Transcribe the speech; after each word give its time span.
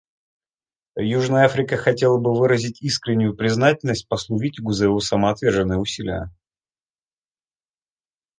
Южная 1.05 1.45
Африка 1.45 1.77
хотела 1.77 2.17
бы 2.17 2.33
выразить 2.35 2.81
искреннюю 2.81 3.35
признательность 3.35 4.07
послу 4.07 4.39
Виттигу 4.39 4.71
за 4.71 4.85
его 4.85 4.99
самоотверженные 4.99 5.77
усилия. 5.77 6.31